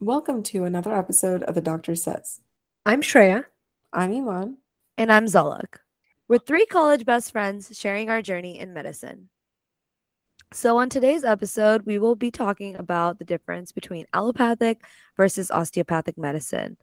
[0.00, 2.38] Welcome to another episode of The Doctor Says.
[2.86, 3.46] I'm Shreya.
[3.92, 4.58] I'm Iman.
[4.96, 5.78] And I'm Zalak.
[6.28, 9.28] We're three college best friends sharing our journey in medicine.
[10.52, 14.84] So, on today's episode, we will be talking about the difference between allopathic
[15.16, 16.76] versus osteopathic medicine.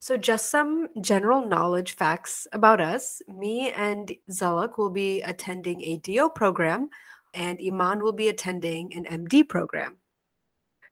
[0.00, 3.20] So, just some general knowledge facts about us.
[3.28, 6.88] Me and Zalak will be attending a DO program,
[7.34, 9.98] and Iman will be attending an MD program.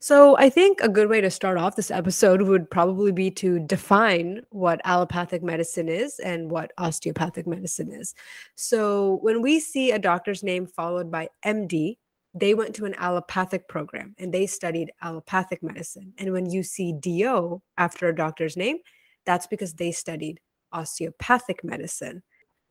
[0.03, 3.59] So, I think a good way to start off this episode would probably be to
[3.61, 8.15] define what allopathic medicine is and what osteopathic medicine is.
[8.55, 11.99] So, when we see a doctor's name followed by MD,
[12.33, 16.15] they went to an allopathic program and they studied allopathic medicine.
[16.17, 18.79] And when you see DO after a doctor's name,
[19.27, 20.41] that's because they studied
[20.73, 22.23] osteopathic medicine.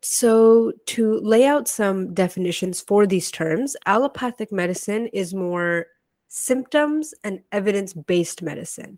[0.02, 5.86] So, to lay out some definitions for these terms, allopathic medicine is more
[6.30, 8.98] symptoms and evidence based medicine.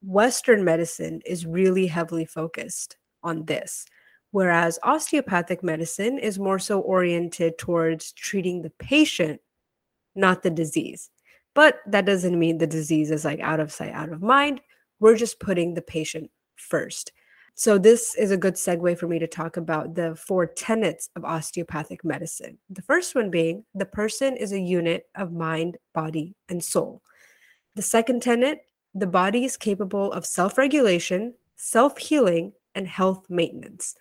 [0.00, 3.84] Western medicine is really heavily focused on this,
[4.30, 9.40] whereas osteopathic medicine is more so oriented towards treating the patient,
[10.14, 11.10] not the disease.
[11.54, 14.60] But that doesn't mean the disease is like out of sight, out of mind.
[15.00, 17.12] We're just putting the patient first.
[17.58, 21.24] So, this is a good segue for me to talk about the four tenets of
[21.24, 22.56] osteopathic medicine.
[22.70, 27.02] The first one being the person is a unit of mind, body, and soul.
[27.74, 28.60] The second tenet,
[28.94, 33.96] the body is capable of self regulation, self healing, and health maintenance.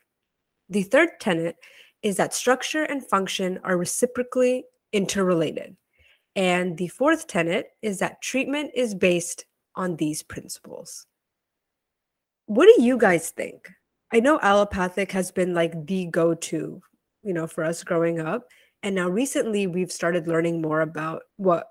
[0.69, 1.55] The third tenet
[2.03, 5.75] is that structure and function are reciprocally interrelated.
[6.35, 11.07] And the fourth tenet is that treatment is based on these principles.
[12.47, 13.69] What do you guys think?
[14.11, 16.81] I know allopathic has been like the go to,
[17.23, 18.47] you know, for us growing up.
[18.83, 21.67] And now recently we've started learning more about what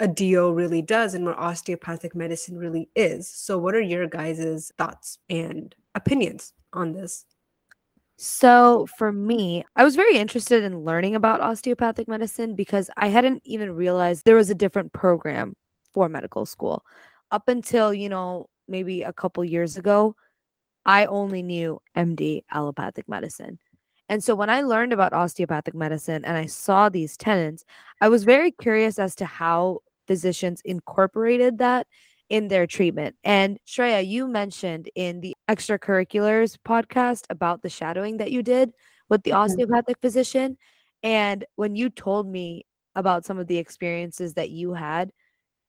[0.00, 3.28] a DO really does and what osteopathic medicine really is.
[3.28, 7.24] So, what are your guys' thoughts and opinions on this?
[8.16, 13.42] So, for me, I was very interested in learning about osteopathic medicine because I hadn't
[13.44, 15.54] even realized there was a different program
[15.94, 16.84] for medical school.
[17.30, 20.14] Up until, you know, maybe a couple years ago,
[20.84, 23.58] I only knew MD allopathic medicine.
[24.08, 27.64] And so when I learned about osteopathic medicine and I saw these tenets,
[28.00, 31.86] I was very curious as to how physicians incorporated that
[32.30, 33.16] in their treatment.
[33.24, 38.72] And Shreya, you mentioned in the extracurriculars podcast about the shadowing that you did
[39.08, 39.40] with the mm-hmm.
[39.40, 40.56] osteopathic physician.
[41.02, 42.64] And when you told me
[42.94, 45.10] about some of the experiences that you had,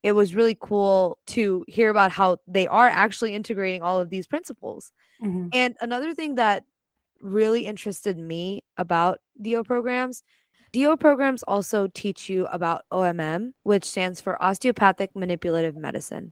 [0.04, 4.28] it was really cool to hear about how they are actually integrating all of these
[4.28, 4.92] principles.
[5.24, 5.48] Mm-hmm.
[5.54, 6.64] And another thing that
[7.22, 10.24] really interested me about DO programs,
[10.72, 16.32] DO programs also teach you about OMM, which stands for Osteopathic Manipulative Medicine.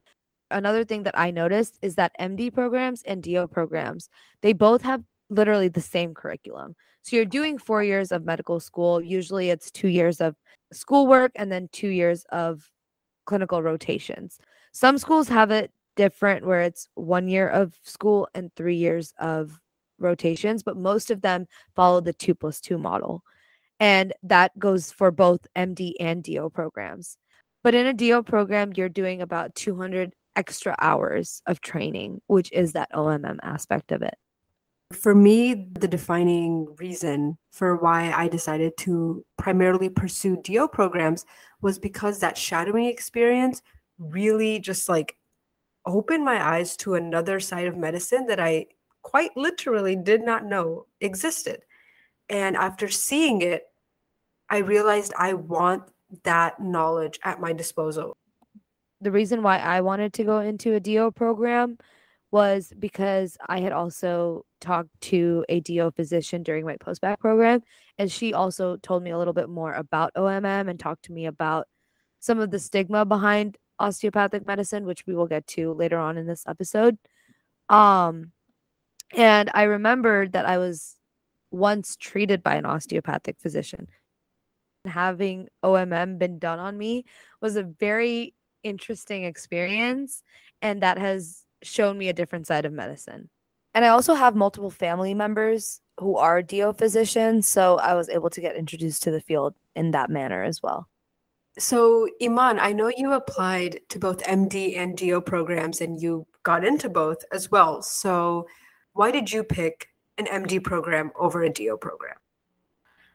[0.49, 4.09] Another thing that I noticed is that MD programs and DO programs,
[4.41, 6.73] they both have literally the same curriculum.
[7.01, 10.35] So you're doing 4 years of medical school, usually it's 2 years of
[10.71, 12.69] schoolwork and then 2 years of
[13.27, 14.39] clinical rotations.
[14.71, 19.59] Some schools have it different where it's one year of school and three years of
[19.99, 23.23] rotations, but most of them follow the two plus two model.
[23.79, 27.17] And that goes for both MD and DO programs.
[27.63, 32.73] But in a DO program, you're doing about 200 extra hours of training, which is
[32.73, 34.15] that OMM aspect of it.
[34.93, 41.25] For me, the defining reason for why I decided to primarily pursue DO programs
[41.61, 43.61] was because that shadowing experience
[43.99, 45.17] really just like
[45.85, 48.67] opened my eyes to another side of medicine that I
[49.01, 51.63] quite literally did not know existed.
[52.29, 53.63] And after seeing it,
[54.49, 55.83] I realized I want
[56.23, 58.15] that knowledge at my disposal.
[59.01, 61.77] The reason why I wanted to go into a DO program
[62.31, 67.61] was because I had also talked to a DO physician during my post-bac program,
[67.97, 71.25] and she also told me a little bit more about OMM and talked to me
[71.25, 71.67] about
[72.19, 76.25] some of the stigma behind osteopathic medicine, which we will get to later on in
[76.25, 76.97] this episode.
[77.69, 78.31] Um,
[79.15, 80.95] and I remembered that I was
[81.51, 83.87] once treated by an osteopathic physician.
[84.85, 87.05] Having OMM been done on me
[87.41, 90.23] was a very interesting experience,
[90.61, 93.29] and that has shown me a different side of medicine.
[93.73, 98.29] And I also have multiple family members who are DO physicians, so I was able
[98.31, 100.87] to get introduced to the field in that manner as well.
[101.59, 106.63] So, Iman, I know you applied to both MD and DO programs and you got
[106.63, 107.81] into both as well.
[107.81, 108.47] So,
[108.93, 112.17] why did you pick an MD program over a DO program?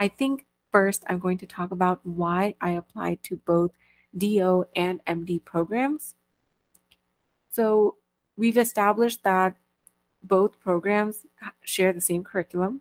[0.01, 3.71] I think first I'm going to talk about why I applied to both
[4.17, 6.15] DO and MD programs.
[7.51, 7.97] So
[8.37, 9.57] we've established that
[10.23, 11.27] both programs
[11.63, 12.81] share the same curriculum.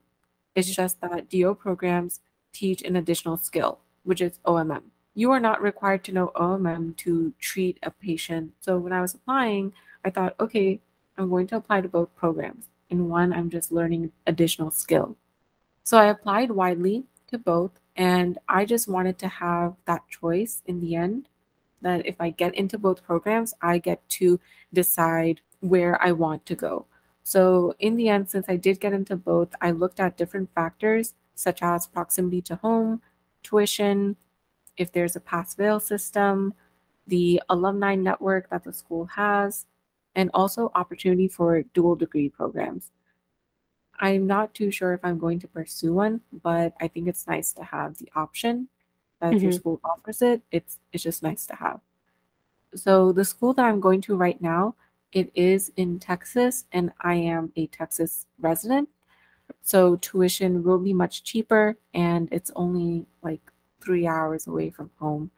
[0.56, 0.82] It's mm-hmm.
[0.82, 2.20] just that DO programs
[2.54, 4.84] teach an additional skill, which is OMM.
[5.14, 8.54] You are not required to know OMM to treat a patient.
[8.60, 9.74] So when I was applying,
[10.06, 10.80] I thought, okay,
[11.18, 12.66] I'm going to apply to both programs.
[12.90, 15.18] In one, I'm just learning additional skill.
[15.84, 20.80] So I applied widely to both, and I just wanted to have that choice in
[20.80, 21.28] the end
[21.82, 24.40] that if I get into both programs, I get to
[24.74, 26.86] decide where I want to go.
[27.24, 31.14] So, in the end, since I did get into both, I looked at different factors
[31.36, 33.02] such as proximity to home,
[33.44, 34.16] tuition,
[34.78, 36.54] if there's a pass fail system,
[37.08, 39.66] the alumni network that the school has,
[40.16, 42.92] and also opportunity for dual degree programs.
[44.00, 47.54] I'm not too sure if I'm going to pursue one, but I think it's nice
[47.54, 48.68] to have the option
[49.22, 49.60] that if your mm-hmm.
[49.60, 51.80] school offers it, it's it's just nice to have.
[52.76, 54.76] So the school that I'm going to right now,
[55.12, 58.90] it is in Texas, and I am a Texas resident.
[59.62, 63.42] So tuition will be much cheaper, and it's only like
[63.84, 65.32] three hours away from home.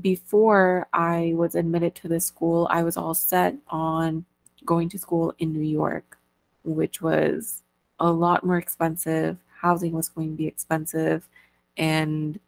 [0.00, 4.24] Before I was admitted to this school, I was all set on
[4.64, 6.18] going to school in New York,
[6.64, 7.62] which was
[7.98, 9.38] a lot more expensive.
[9.60, 11.28] Housing was going to be expensive,
[11.76, 12.38] and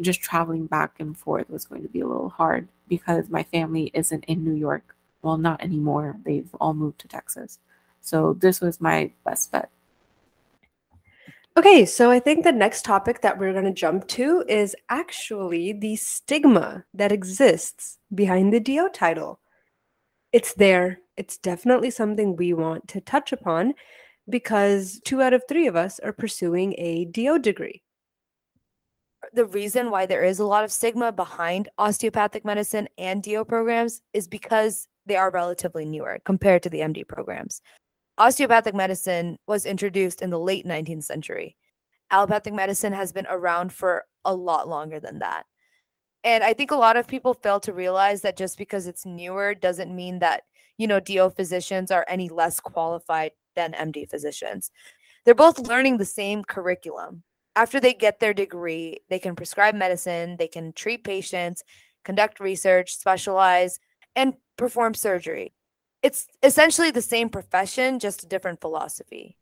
[0.00, 3.90] just traveling back and forth was going to be a little hard because my family
[3.94, 4.96] isn't in New York.
[5.22, 6.16] Well, not anymore.
[6.24, 7.58] They've all moved to Texas.
[8.00, 9.70] So this was my best bet.
[11.54, 15.74] Okay, so I think the next topic that we're going to jump to is actually
[15.74, 19.38] the stigma that exists behind the DO title.
[20.32, 21.00] It's there.
[21.18, 23.74] It's definitely something we want to touch upon
[24.30, 27.82] because two out of three of us are pursuing a DO degree.
[29.32, 34.02] The reason why there is a lot of stigma behind osteopathic medicine and DO programs
[34.12, 37.60] is because they are relatively newer compared to the MD programs.
[38.18, 41.56] Osteopathic medicine was introduced in the late 19th century.
[42.10, 45.44] Allopathic medicine has been around for a lot longer than that.
[46.24, 49.54] And I think a lot of people fail to realize that just because it's newer
[49.54, 50.42] doesn't mean that,
[50.78, 54.70] you know, DO physicians are any less qualified than MD physicians.
[55.24, 57.22] They're both learning the same curriculum
[57.54, 61.62] after they get their degree, they can prescribe medicine, they can treat patients,
[62.04, 63.78] conduct research, specialize,
[64.16, 65.52] and perform surgery.
[66.02, 69.36] It's essentially the same profession, just a different philosophy.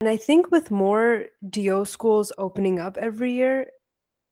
[0.00, 3.68] And I think with more DO schools opening up every year,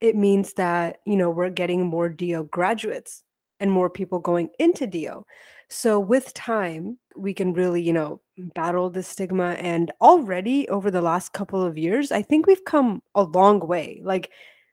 [0.00, 3.22] it means that, you know, we're getting more DO graduates
[3.62, 5.24] and more people going into DO.
[5.70, 8.20] So with time, we can really, you know,
[8.54, 9.52] battle the stigma.
[9.52, 14.02] And already over the last couple of years, I think we've come a long way.
[14.04, 14.30] Like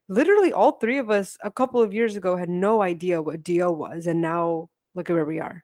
[0.09, 3.71] literally all three of us a couple of years ago had no idea what DO
[3.71, 4.07] was.
[4.07, 5.63] And now look at where we are.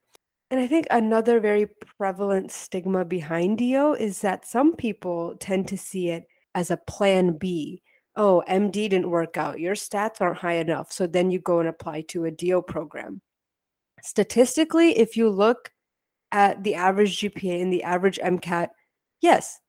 [0.51, 1.67] And I think another very
[1.97, 7.37] prevalent stigma behind DO is that some people tend to see it as a plan
[7.37, 7.81] B.
[8.15, 9.59] Oh, MD didn't work out.
[9.59, 10.91] Your stats aren't high enough.
[10.91, 13.21] So then you go and apply to a DO program.
[14.01, 15.71] Statistically, if you look
[16.31, 18.69] at the average GPA and the average MCAT,
[19.21, 19.59] yes,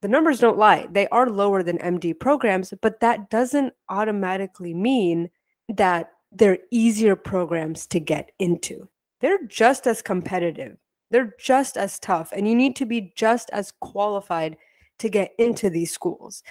[0.00, 0.86] the numbers don't lie.
[0.90, 5.30] They are lower than MD programs, but that doesn't automatically mean
[5.68, 8.88] that they're easier programs to get into
[9.20, 10.76] they're just as competitive.
[11.10, 14.56] They're just as tough, and you need to be just as qualified
[14.98, 16.42] to get into these schools.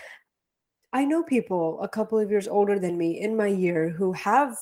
[0.92, 4.58] I know people a couple of years older than me in my year who have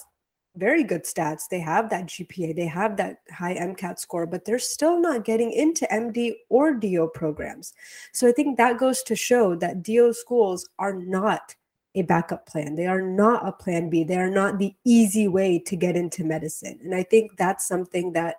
[0.57, 1.43] very good stats.
[1.49, 5.51] They have that GPA, they have that high MCAT score, but they're still not getting
[5.51, 7.73] into MD or DO programs.
[8.11, 11.55] So I think that goes to show that DO schools are not
[11.95, 12.75] a backup plan.
[12.75, 14.03] They are not a plan B.
[14.03, 16.79] They are not the easy way to get into medicine.
[16.83, 18.35] And I think that's something that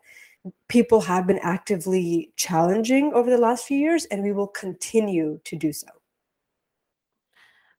[0.68, 5.56] people have been actively challenging over the last few years, and we will continue to
[5.56, 5.88] do so.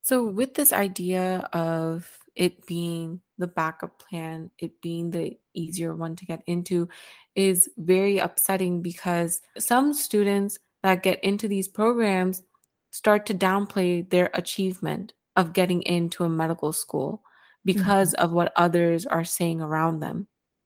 [0.09, 6.15] So, with this idea of it being the backup plan, it being the easier one
[6.15, 6.89] to get into,
[7.35, 12.41] is very upsetting because some students that get into these programs
[12.89, 17.77] start to downplay their achievement of getting into a medical school mm-hmm.
[17.77, 20.25] because of what others are saying around them.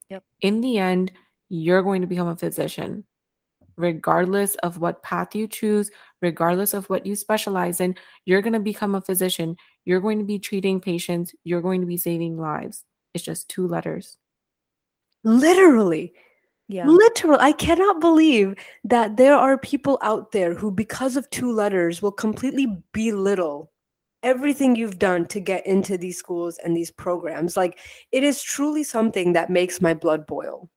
[0.10, 0.24] Yep.
[0.40, 1.12] In the end,
[1.50, 3.04] you're going to become a physician.
[3.77, 5.89] Regardless of what path you choose,
[6.22, 9.58] regardless of what you specialize in, you're going to become a physician.
[9.86, 11.34] You're going to be treating patients.
[11.44, 12.84] You're going to be saving lives.
[13.13, 14.18] It's just two letters.
[15.24, 16.13] Literally.
[16.68, 16.88] Yeah.
[16.88, 17.39] Literal.
[17.39, 22.12] I cannot believe that there are people out there who, because of two letters, will
[22.12, 23.72] completely belittle
[24.24, 27.58] everything you've done to get into these schools and these programs.
[27.58, 27.80] Like,
[28.12, 30.70] it is truly something that makes my blood boil.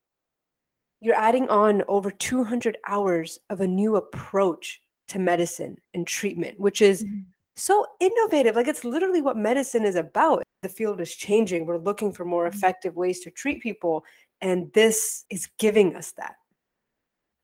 [1.00, 6.82] You're adding on over 200 hours of a new approach to medicine and treatment, which
[6.82, 7.26] is Mhm.
[7.56, 8.56] so innovative.
[8.56, 10.42] Like it's literally what medicine is about.
[10.62, 11.66] The field is changing.
[11.66, 12.54] We're looking for more Mhm.
[12.54, 14.04] effective ways to treat people.
[14.40, 16.36] And this is giving us that.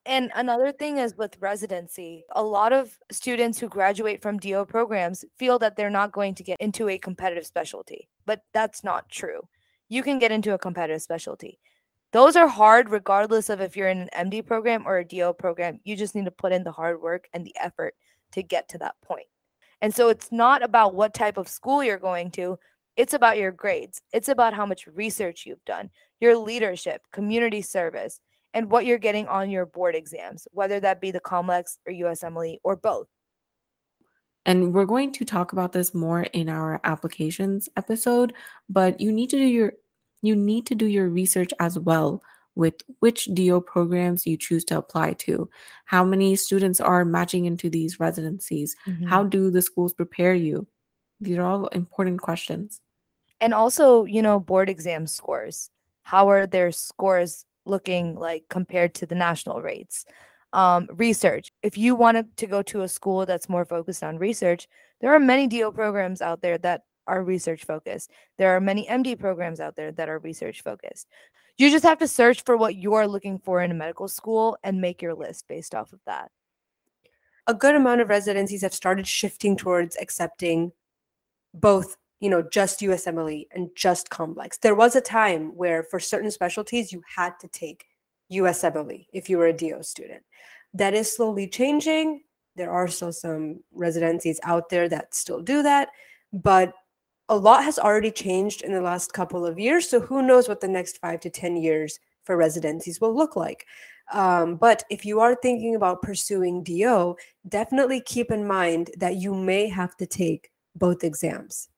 [0.04, 5.24] And another thing is with residency, a lot of students who graduate from DO programs
[5.38, 9.48] feel that they're not going to get into a competitive specialty, but that's not true.
[9.88, 11.60] You can get into a competitive specialty.
[12.12, 15.80] Those are hard regardless of if you're in an MD program or a DO program.
[15.84, 17.94] You just need to put in the hard work and the effort
[18.32, 19.26] to get to that point.
[19.80, 22.58] And so it's not about what type of school you're going to,
[22.96, 24.02] it's about your grades.
[24.12, 25.90] It's about how much research you've done,
[26.20, 28.20] your leadership, community service,
[28.54, 32.58] and what you're getting on your board exams, whether that be the COMLEX or USMLE
[32.62, 33.08] or both.
[34.44, 38.34] And we're going to talk about this more in our applications episode,
[38.68, 39.72] but you need to do your
[40.22, 42.22] you need to do your research as well
[42.54, 45.48] with which DO programs you choose to apply to.
[45.86, 48.76] How many students are matching into these residencies?
[49.06, 50.66] How do the schools prepare you?
[51.20, 52.80] These are all important questions.
[53.40, 55.70] and also, you know, board exam scores.
[56.04, 60.04] How are their scores looking like compared to the national rates?
[60.52, 61.50] Um, research.
[61.62, 64.68] If you wanted to go to a school that's more focused on research,
[65.00, 68.10] there are many DO programs out there that are research focused.
[68.38, 71.08] There are many MD programs out there that are research focused.
[71.58, 74.80] You just have to search for what you're looking for in a medical school and
[74.80, 76.30] make your list based off of that.
[77.46, 80.72] a good amount of residencies have started shifting towards accepting
[81.54, 86.30] both you know just usmle and just COMLEX there was a time where for certain
[86.30, 87.86] specialties you had to take
[88.32, 90.22] usmle if you were a do student
[90.74, 92.22] that is slowly changing
[92.56, 95.88] there are still some residencies out there that still do that
[96.32, 96.72] but
[97.28, 100.60] a lot has already changed in the last couple of years so who knows what
[100.60, 103.66] the next five to ten years for residencies will look like
[104.12, 107.16] um, but if you are thinking about pursuing do
[107.48, 111.68] definitely keep in mind that you may have to take both exams.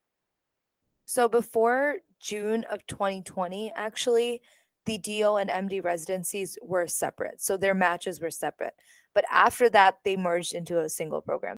[1.04, 4.40] So before June of 2020, actually,
[4.86, 7.40] the DO and MD residencies were separate.
[7.40, 8.74] So their matches were separate.
[9.14, 11.56] But after that, they merged into a single program.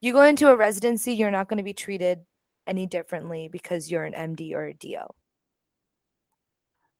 [0.00, 2.20] You go into a residency, you're not going to be treated
[2.66, 5.02] any differently because you're an MD or a DO.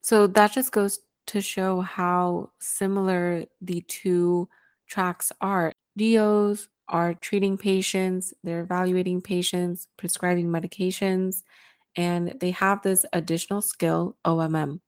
[0.02, 4.48] So that just goes to show how similar the two
[4.88, 5.72] tracks are.
[5.96, 11.42] DOs are treating patients, they're evaluating patients, prescribing medications,
[11.96, 14.80] and they have this additional skill, OMM.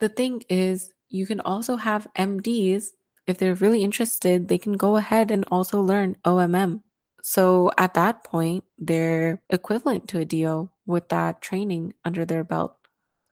[0.00, 2.88] The thing is, you can also have MDs.
[3.26, 6.82] If they're really interested, they can go ahead and also learn OMM.
[7.28, 12.76] So at that point, they're equivalent to a DO with that training under their belt.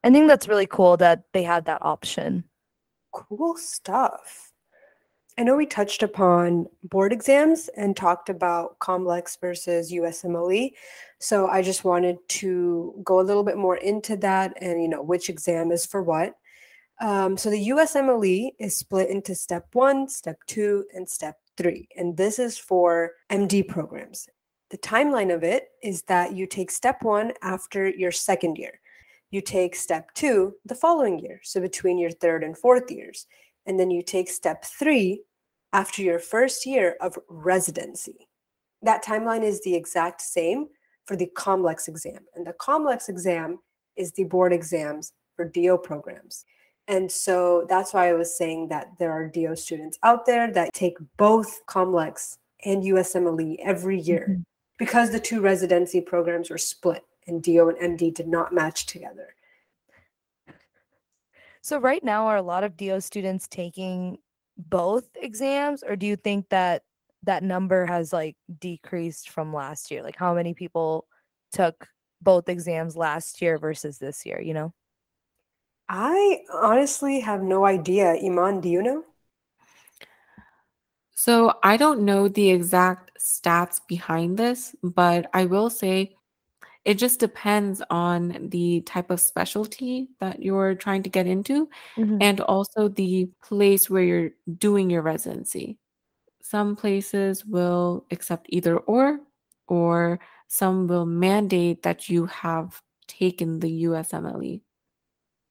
[0.02, 2.42] I think that's really cool that they had that option.
[3.12, 4.52] Cool stuff.
[5.38, 10.72] I know we touched upon board exams and talked about COMLEX versus USMLE.
[11.20, 15.02] So I just wanted to go a little bit more into that and, you know,
[15.02, 16.34] which exam is for what.
[17.00, 21.88] Um, so the USMLE is split into step one, step two, and step three.
[21.96, 24.28] And this is for MD programs.
[24.70, 28.80] The timeline of it is that you take step one after your second year.
[29.30, 33.26] You take step two the following year, so between your third and fourth years.
[33.66, 35.22] And then you take step three
[35.72, 38.28] after your first year of residency.
[38.82, 40.68] That timeline is the exact same
[41.04, 42.24] for the COMLEX exam.
[42.34, 43.58] And the COMLEX exam
[43.96, 46.44] is the board exams for DO programs.
[46.86, 50.72] And so that's why I was saying that there are DO students out there that
[50.74, 54.44] take both COMLEX and USMLE every year Mhm.
[54.78, 59.34] because the two residency programs were split and DO and MD did not match together.
[61.62, 64.18] So right now, are a lot of DO students taking
[64.58, 66.82] both exams, or do you think that
[67.22, 70.02] that number has like decreased from last year?
[70.02, 71.06] Like how many people
[71.52, 71.88] took
[72.20, 74.74] both exams last year versus this year, you know?
[75.88, 78.14] I honestly have no idea.
[78.14, 79.04] Iman, do you know?
[81.14, 86.14] So I don't know the exact stats behind this, but I will say
[86.84, 92.18] it just depends on the type of specialty that you're trying to get into mm-hmm.
[92.20, 95.78] and also the place where you're doing your residency.
[96.42, 99.20] Some places will accept either or,
[99.66, 104.60] or some will mandate that you have taken the USMLE.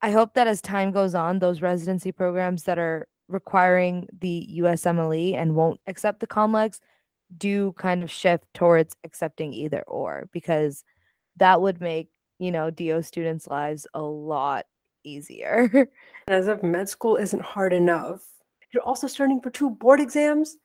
[0.04, 5.34] I hope that as time goes on, those residency programs that are requiring the USMLE
[5.34, 6.80] and won't accept the COMLEX
[7.38, 10.84] do kind of shift towards accepting either or because
[11.38, 14.66] that would make, you know, DO students' lives a lot
[15.06, 15.90] easier.
[16.28, 18.22] As if med school isn't hard enough,
[18.74, 20.58] you're also starting for two board exams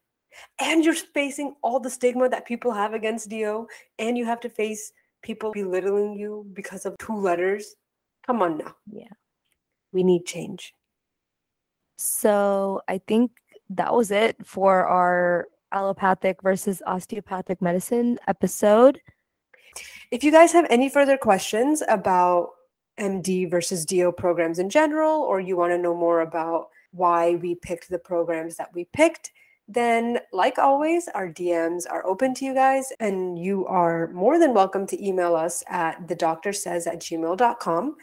[0.61, 3.67] and you're facing all the stigma that people have against DO,
[3.99, 4.93] and you have to face
[5.23, 7.75] people belittling you because of two letters.
[8.27, 8.75] Come on now.
[8.93, 9.09] Yeah.
[9.93, 10.75] We need change.
[11.97, 13.33] So I think
[13.71, 19.01] that was it for our allopathic versus osteopathic medicine episode.
[20.11, 22.51] If you guys have any further questions about
[22.99, 27.55] MD versus DO programs in general, or you want to know more about why we
[27.55, 29.33] picked the programs that we picked,
[29.69, 34.55] then like always, our DMs are open to you guys, and you are more than
[34.55, 37.97] welcome to email us at the doctor says at gmail.com.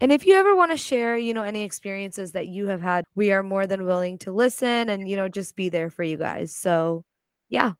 [0.00, 3.04] And if you ever want to share, you know, any experiences that you have had,
[3.16, 6.16] we are more than willing to listen and, you know, just be there for you
[6.16, 6.54] guys.
[6.54, 7.04] So,
[7.48, 7.72] yeah,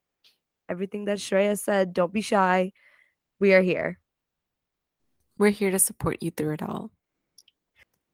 [0.67, 2.73] everything that Shreya said, don't be shy.
[3.39, 3.99] We are here.
[5.37, 6.91] We're here to support you through it all.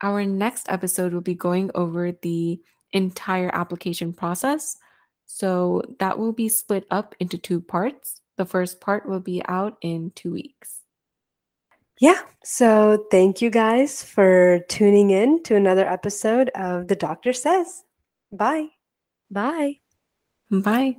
[0.04, 2.62] Our next episode will be going over the
[2.94, 4.78] entire application process.
[5.26, 8.22] So that will be split up into two parts.
[8.38, 10.82] The first part will be out in two weeks.
[12.00, 12.22] Yeah.
[12.44, 17.84] So thank you guys for tuning in to another episode of The Doctor Says.
[18.32, 18.68] Bye.
[19.32, 19.80] Bye.
[20.52, 20.98] Bye.